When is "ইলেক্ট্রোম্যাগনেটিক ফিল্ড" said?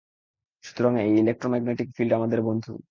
1.17-2.11